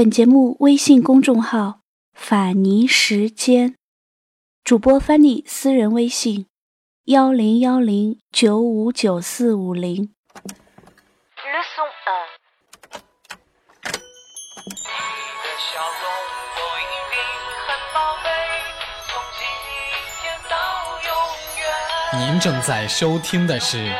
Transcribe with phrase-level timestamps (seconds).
[0.00, 1.80] 本节目微信公众号
[2.16, 3.76] “法尼时间”，
[4.64, 6.46] 主播 Fanny 私人微信：
[7.04, 10.14] 幺零幺零九五九四五零。
[22.14, 23.76] 您正在收听的是《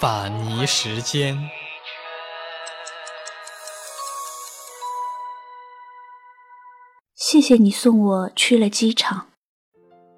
[0.00, 1.36] 法尼时间》。
[7.32, 9.28] 谢谢你送我去了机场，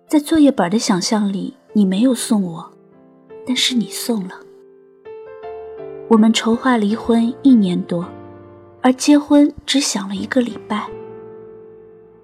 [0.09, 2.73] 在作业本的想象里，你没有送我，
[3.47, 4.35] 但是你送了。
[6.09, 8.05] 我们筹划离婚一年多，
[8.83, 10.91] 而结婚只想了一个礼拜。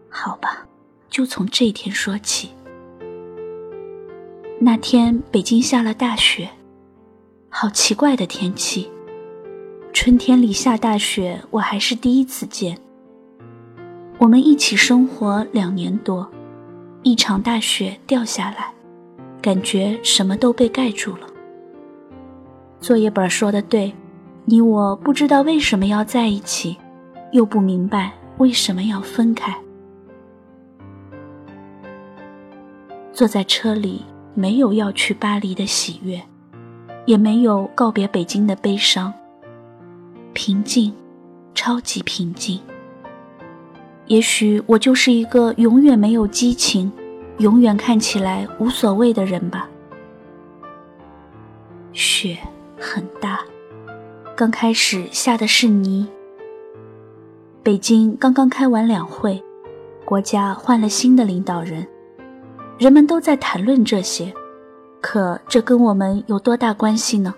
[0.09, 0.67] 好吧，
[1.09, 2.51] 就从这天说起。
[4.59, 6.51] 那天北京下了大雪，
[7.49, 8.91] 好奇怪的天气。
[9.93, 12.77] 春天里下大雪，我还是第一次见。
[14.21, 16.31] 我们一起生活两年多，
[17.03, 18.71] 一场大雪掉下来，
[19.41, 21.27] 感觉什么都被盖住了。
[22.83, 23.91] 作业本说的对，
[24.45, 26.77] 你我不知道为什么要在一起，
[27.33, 29.57] 又不明白为什么要分开。
[33.11, 36.21] 坐在车里，没有要去巴黎的喜悦，
[37.07, 39.11] 也没有告别北京的悲伤。
[40.35, 40.93] 平静，
[41.55, 42.61] 超级平静。
[44.11, 46.91] 也许我就是一个永远没有激情、
[47.39, 49.71] 永远看起来无所谓的人吧。
[51.93, 52.37] 雪
[52.77, 53.39] 很大，
[54.35, 56.09] 刚开始下的是泥。
[57.63, 59.41] 北京刚刚开完两会，
[60.05, 61.87] 国家换了新的领导人，
[62.79, 64.35] 人们都在谈论这些，
[65.01, 67.33] 可这跟我们有多大关系呢？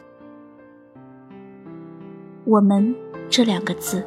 [2.46, 2.96] 我们
[3.28, 4.02] 这两个字，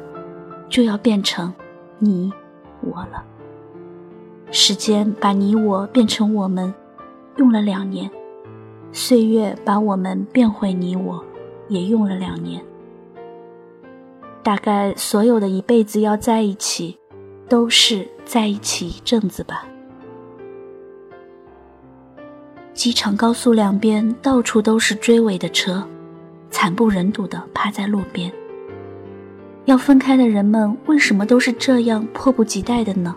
[0.68, 1.54] 就要变成
[2.00, 2.32] 你。
[2.80, 3.24] 我了，
[4.50, 6.72] 时间把你我变成我们，
[7.36, 8.08] 用了两年；
[8.92, 11.24] 岁月把我们变回你我，
[11.68, 12.62] 也用了两年。
[14.42, 16.98] 大概所有的一辈子要在一起，
[17.48, 19.66] 都是在一起一阵子吧。
[22.72, 25.82] 机场高速两边到处都是追尾的车，
[26.50, 28.30] 惨不忍睹的趴在路边。
[29.66, 33.14] 要分开的人们为什么都是这样迫不及待的呢？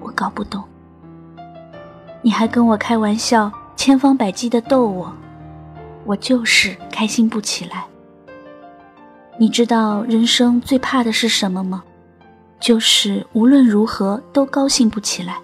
[0.00, 0.62] 我搞不懂。
[2.22, 5.12] 你还跟我开玩笑，千方百计的逗我，
[6.04, 7.84] 我就是开心不起来。
[9.38, 11.82] 你知道人生最怕的是什么吗？
[12.60, 15.40] 就是无论如何都高兴不起来。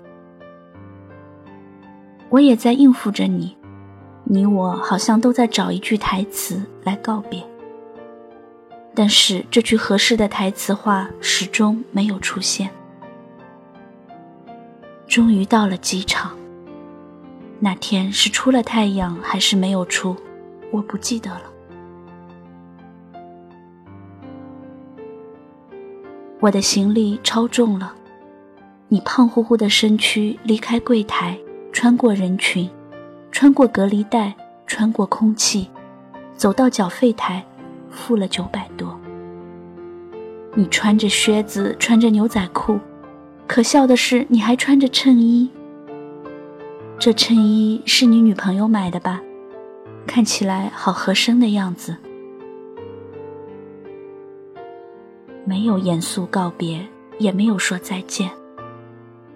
[2.29, 3.57] 我也在应付着你，
[4.23, 7.45] 你我好像都在找一句台词来告别。
[8.99, 12.71] 但是这句合适的台词话始终没有出现。
[15.07, 16.35] 终于到了机场。
[17.61, 20.17] 那天是出了太阳还是没有出，
[20.71, 21.43] 我不记得了。
[26.41, 27.95] 我的行李超重了，
[28.89, 31.39] 你胖乎乎的身躯离开柜台，
[31.71, 32.71] 穿过人群，
[33.31, 34.35] 穿过隔离带，
[34.67, 35.69] 穿过空气，
[36.35, 37.45] 走到缴费台。
[37.89, 38.66] 付了九百。
[40.59, 42.81] 你穿着靴子，穿着牛仔裤，
[43.47, 45.51] 可笑的是你还穿着衬衣。
[46.99, 49.21] 这衬衣是你女朋友买的吧？
[50.07, 51.95] 看起来好合身的样子。
[55.45, 56.87] 没有严肃告别，
[57.19, 58.31] 也没有说再见。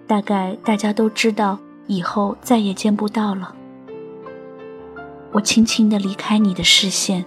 [0.07, 3.55] 大概大家都知道以后再也见不到了。
[5.31, 7.23] 我轻轻地离开你的视线。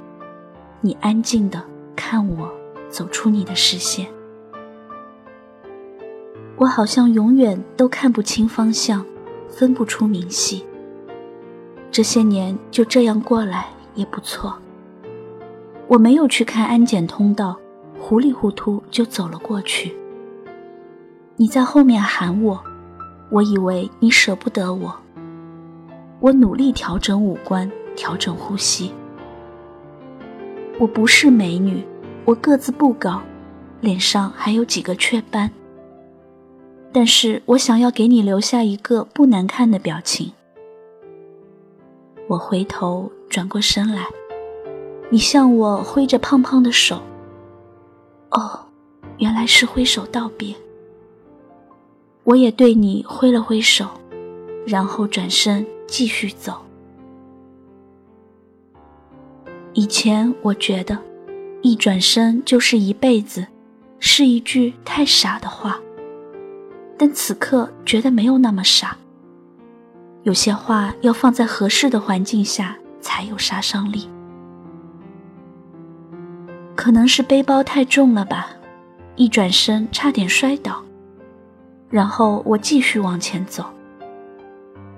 [0.80, 1.62] 你安静的
[1.94, 2.52] 看我
[2.94, 4.06] 走出你的视线，
[6.56, 9.04] 我好像永远都看不清方向，
[9.48, 10.64] 分不出明细。
[11.90, 13.66] 这些年就这样过来
[13.96, 14.56] 也不错。
[15.88, 17.58] 我没有去看安检通道，
[17.98, 19.92] 糊里糊涂就走了过去。
[21.34, 22.62] 你在后面喊我，
[23.28, 24.94] 我以为你舍不得我。
[26.20, 28.92] 我努力调整五官，调整呼吸。
[30.78, 31.84] 我不是美女，
[32.24, 33.20] 我个子不高，
[33.80, 35.50] 脸上还有几个雀斑。
[36.92, 40.32] 但是我想要给你留下一个不难看的表情。
[42.28, 44.06] 我回头转过身来，
[45.10, 47.02] 你向我挥着胖胖的手。
[48.30, 48.60] 哦，
[49.18, 50.54] 原来是挥手道别。
[52.22, 53.86] 我也对你挥了挥手，
[54.66, 56.54] 然后转身继续走。
[59.74, 60.98] 以前我觉得，
[61.64, 63.46] 一转身就是一辈子，
[63.98, 65.80] 是一句太傻的话，
[66.98, 68.94] 但此刻觉得没有那么傻。
[70.24, 74.06] 有些话要放在合适的环境下才有杀伤力。
[76.76, 78.50] 可能是背包太重了吧，
[79.16, 80.82] 一转身差点摔倒，
[81.88, 83.64] 然后我继续往前走。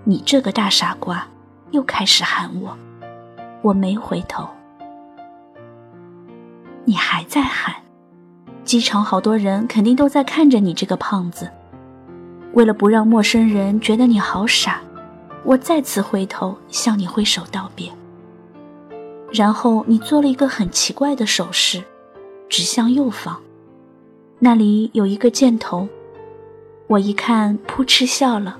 [0.02, 1.28] 你这个大傻瓜，
[1.70, 2.76] 又开始喊我，
[3.62, 4.48] 我没回头。
[6.86, 7.74] 你还在喊，
[8.64, 11.50] 机场好多人肯定都在看着你这个胖子。
[12.54, 14.80] 为了不让陌生人觉得你好傻。
[15.44, 17.88] 我再次回头向你挥手道别，
[19.32, 21.84] 然后你做了一个很奇怪的手势，
[22.48, 23.40] 指向右方，
[24.40, 25.88] 那里有一个箭头。
[26.88, 28.58] 我一看，扑哧笑了。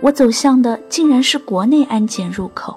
[0.00, 2.76] 我走向的竟然是国内安检入口。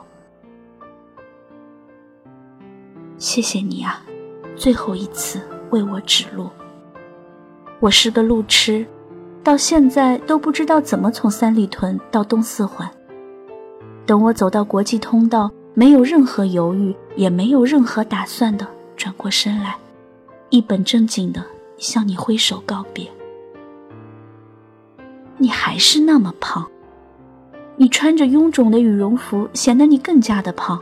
[3.18, 4.05] 谢谢你啊，
[4.56, 5.40] 最后一次
[5.72, 6.50] 为我指路。
[7.80, 8.86] 我是个路痴，
[9.44, 12.90] 到现在都不知道怎么从三里屯到东四环。
[14.06, 18.66] 等我走到国际通道，没有任何犹豫，也没有任何打算的
[18.96, 19.76] 转过身来，
[20.50, 21.44] 一本正经的
[21.78, 23.06] 向你挥手告别。
[25.38, 26.66] 你还是那么胖，
[27.76, 30.82] 你穿着臃肿的羽绒服，显得你更加的胖。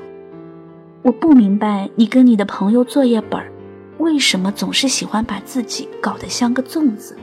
[1.02, 3.42] 我不明白你跟你的朋友作业本
[4.04, 7.18] 为什么总是喜欢把自己搞得像个粽子。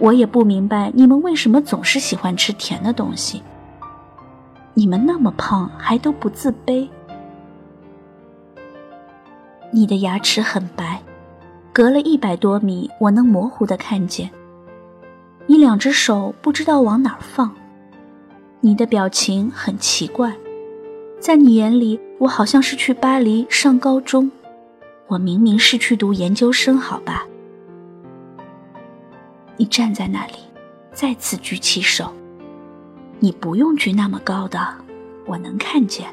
[0.00, 3.40] 我也不明白你们为什么总是喜欢吃甜的东西。
[4.74, 6.88] 你们那么胖还都不自卑？
[9.70, 11.00] 你的牙齿很白，
[11.72, 14.28] 隔了一百多米，我能模糊的看见。
[15.46, 17.54] 你两只手不知道往哪放，
[18.60, 20.34] 你的表情很奇怪，
[21.20, 24.28] 在你眼里，我好像是去巴黎上高中，
[25.12, 27.26] 我明明是去读研究生，好吧？
[29.58, 30.36] 你站在那里，
[30.90, 32.10] 再次举起手。
[33.20, 34.58] 你不用举那么高的，
[35.26, 36.08] 我能看见。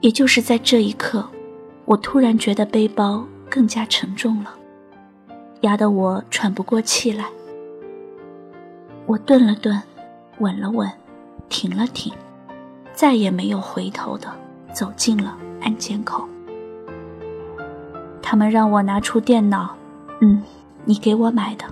[0.00, 1.28] 也就是在这一刻，
[1.86, 4.54] 我突然觉得背包更加沉重了，
[5.62, 7.24] 压得我喘不过气来。
[9.06, 9.82] 我顿了顿，
[10.38, 10.88] 稳了稳，
[11.48, 12.12] 停了停，
[12.92, 14.32] 再也没有回头的
[14.72, 16.28] 走进了安检口。
[18.22, 19.74] 他们让我拿出电脑，
[20.20, 20.42] 嗯，
[20.84, 21.64] 你给我买的。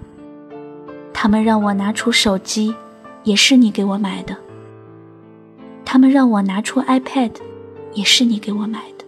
[1.12, 2.74] 他们让我拿出手机，
[3.22, 4.36] 也是你给我买的。
[5.84, 7.32] 他们让我拿出 iPad，
[7.92, 9.04] 也是你给我买的。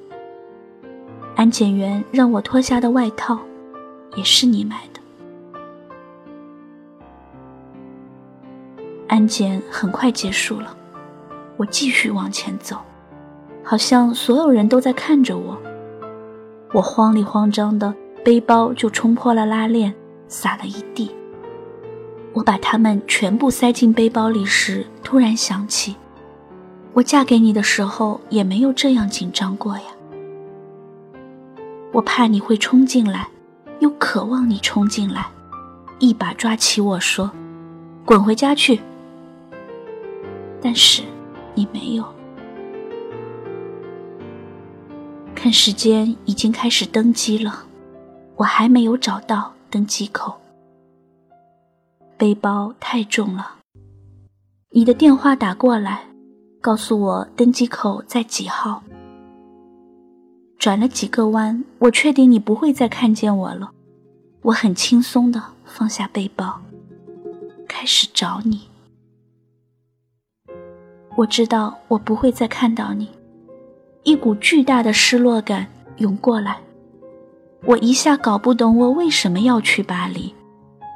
[1.35, 3.39] 安检员让我脱下的外套，
[4.15, 5.01] 也是你买的。
[9.09, 10.77] 安检很快结束了，
[11.57, 12.77] 我继续往前走，
[13.65, 15.57] 好像所有人都在看着我。
[16.73, 17.95] 我慌里慌张的，
[18.25, 19.95] 背包就冲破了拉链，
[20.29, 21.11] 洒了一地。
[22.33, 25.97] 我把它们全部塞进背包里时，突然想起，
[26.93, 29.85] 我嫁给你的时候也没有这样紧张过呀。
[31.93, 33.29] 我怕你会冲进来，
[33.79, 35.27] 又渴望你冲进来，
[36.01, 37.31] 一把抓起我说
[38.05, 38.81] ：“滚回家去。”
[40.61, 41.03] 但是
[41.55, 42.14] 你没有。
[45.45, 47.67] 看时间，已经开始登机了，
[48.37, 50.41] 我还没有找到登机口。
[52.17, 53.57] 背包太重了。
[54.71, 56.05] 你的电话打过来，
[56.63, 58.83] 告诉我登机口在几号。
[60.59, 63.71] 转了几个弯，我确定你不会再看见我了。
[64.41, 66.59] 我很轻松的放下背包，
[67.69, 68.63] 开始找你。
[71.19, 73.11] 我知道我不会再看到你，
[74.05, 76.59] 一股巨大的失落感涌过来。
[77.65, 80.35] 我一下搞不懂我为什么要去巴黎。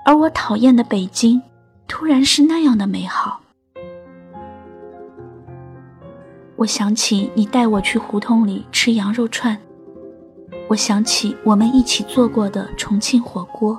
[0.05, 1.43] 而我讨厌的北京，
[1.87, 3.41] 突然是那样的美好。
[6.57, 9.59] 我想起你带我去胡同里吃羊肉串，
[10.67, 13.79] 我想起我们一起做过的重庆火锅，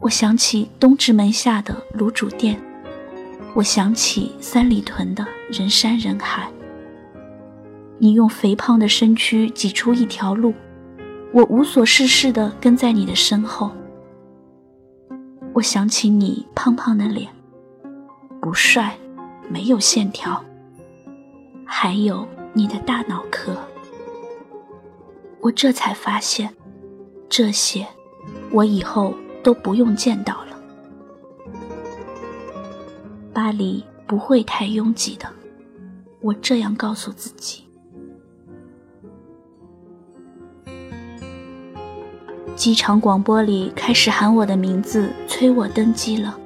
[0.00, 2.58] 我想起东直门下的卤煮店，
[3.54, 6.50] 我想起三里屯的人山人海。
[8.02, 10.54] 你用肥胖的身躯挤出一条路，
[11.34, 13.70] 我无所事事地跟在你的身后。
[15.52, 17.30] 我想起你胖胖的脸，
[18.40, 18.96] 不帅，
[19.50, 20.42] 没有线条，
[21.66, 23.54] 还有你的大脑壳。
[25.40, 26.54] 我这才发现，
[27.28, 27.86] 这些
[28.50, 30.58] 我以后都不用见到了。
[33.34, 35.30] 巴黎不会太拥挤的，
[36.22, 37.64] 我这样告诉自己。
[42.60, 46.36] 机场广播里开始喊我的名字，催我登机了。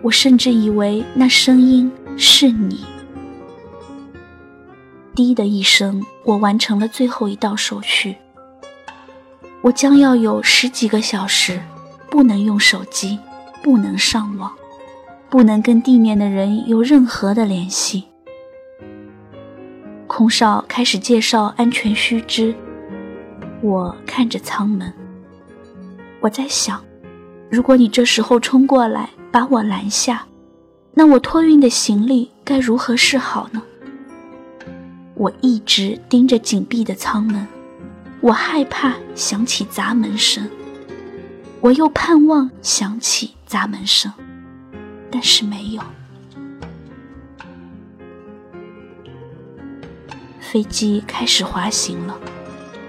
[0.00, 2.82] 我甚至以为那声音是你。
[5.14, 8.16] 滴的一声，我完成了最后一道手续。
[9.60, 11.60] 我将要有十几个小时，
[12.08, 13.18] 不能用手机，
[13.62, 14.50] 不能上网，
[15.28, 18.04] 不能跟地面的人有任何的联系。
[20.06, 22.54] 空少开始介绍安全须知。
[23.66, 24.92] 我看着舱门，
[26.20, 26.80] 我在想，
[27.50, 30.24] 如果你这时候冲过来把我拦下，
[30.94, 33.60] 那我托运的行李该如何是好呢？
[35.14, 37.44] 我一直盯着紧闭的舱门，
[38.20, 40.48] 我害怕响起砸门声，
[41.60, 44.12] 我又盼望响起砸门声，
[45.10, 45.82] 但是没有。
[50.38, 52.16] 飞机开始滑行了。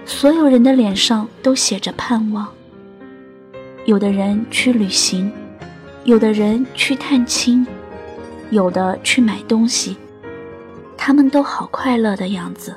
[0.08, 2.48] 所有人的脸上都写着盼望。
[3.84, 5.30] 有的人去旅行，
[6.04, 7.64] 有的人去探亲，
[8.50, 9.98] 有的去买东西，
[10.96, 12.74] 他们都好快乐的样子。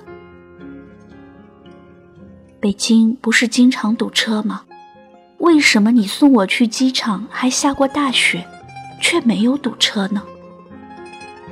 [2.60, 4.64] 北京不是经常堵车吗？
[5.38, 8.46] 为什么你送我去机场还下过大雪，
[9.02, 10.22] 却没有堵车呢？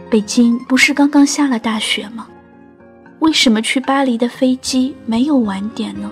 [0.10, 2.28] 北京不是刚刚下了大雪吗？
[3.20, 6.10] 为什么去巴黎的飞机没有晚点呢？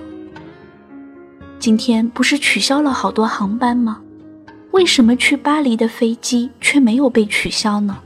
[1.58, 4.02] 今天不是取消了好多航班吗？
[4.72, 7.98] 为什么去巴黎的飞机却没有被取消呢？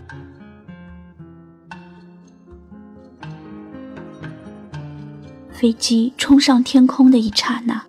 [5.52, 7.84] 飞机冲上天空的一刹那，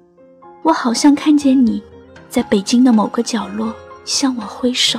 [0.63, 1.83] 我好像看见你
[2.29, 4.99] 在北京的某个角落向我挥手。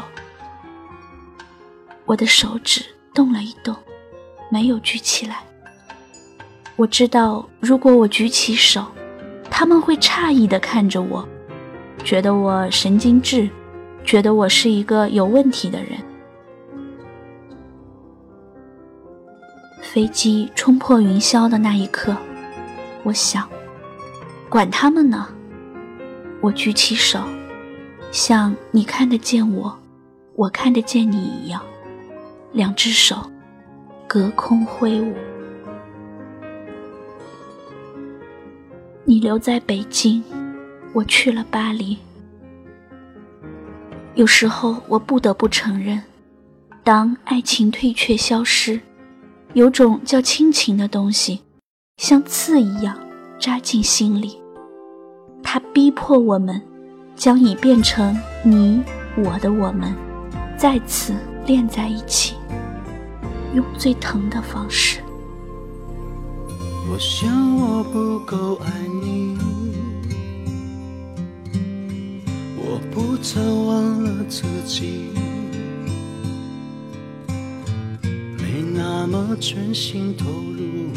[2.06, 3.76] 我的手指动了一动，
[4.50, 5.44] 没有举起来。
[6.76, 8.84] 我知道，如果我举起手，
[9.50, 11.28] 他们会诧异地看着我，
[12.04, 13.48] 觉得我神经质，
[14.04, 15.92] 觉得我是一个有问题的人。
[19.82, 22.18] 飞机冲破云霄的那一刻，
[23.04, 23.48] 我想，
[24.50, 25.28] 管他们呢。
[26.42, 27.20] 我举起手，
[28.12, 29.78] 像你看得见我，
[30.36, 31.62] 我看得见你一样，
[32.52, 33.16] 两只手
[34.08, 35.14] 隔空挥舞。
[39.06, 40.24] 你留在北京，
[40.94, 41.98] 我去了巴黎。
[44.16, 46.02] 有时候我不得不承认，
[46.86, 48.80] 当爱情退却消失，
[49.52, 51.42] 有种叫亲情的东西，
[51.98, 52.98] 像刺一样
[53.38, 54.42] 扎进心里。
[55.44, 56.62] 它逼迫我们，
[57.14, 58.82] 将已变成你
[59.18, 59.94] 我的我们，
[60.56, 61.14] 再次
[61.46, 62.36] 连在一起，
[63.54, 65.03] 用最疼的方式。
[66.90, 68.72] 我想我不够爱
[69.02, 69.36] 你，
[72.56, 75.10] 我不曾忘了自己，
[78.38, 80.94] 没那么全心投入，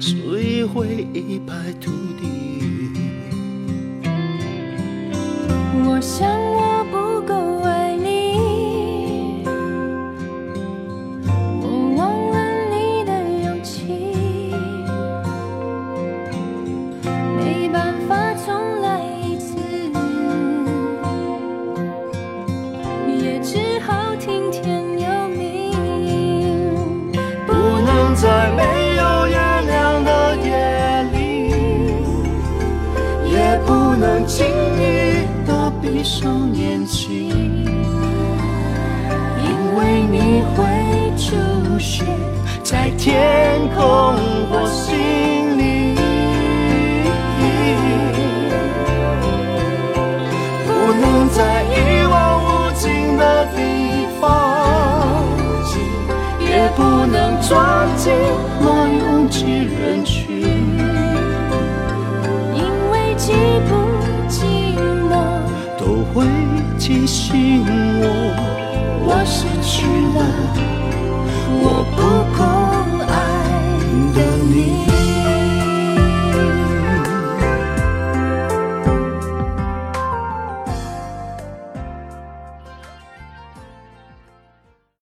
[0.00, 2.28] 所以会一败涂地。
[5.84, 6.49] 我想。
[36.22, 37.74] 从年轻，因
[39.74, 40.60] 为你会
[41.16, 41.34] 出
[41.78, 42.06] 现
[42.62, 44.14] 在天空
[44.50, 45.29] 或心。
[66.90, 67.64] 提醒
[68.00, 68.04] 我，
[69.06, 69.86] 我失去
[70.18, 70.79] 了，